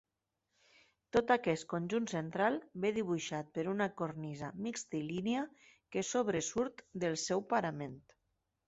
Tot 1.17 1.33
aquest 1.35 1.67
conjunt 1.73 2.07
central 2.13 2.57
ve 2.87 2.93
dibuixat 2.97 3.53
per 3.59 3.67
una 3.75 3.89
cornisa 4.03 4.51
mixtilínia 4.69 5.45
que 5.95 6.07
sobresurt 6.13 6.87
del 7.07 7.21
seu 7.29 7.51
parament. 7.55 7.97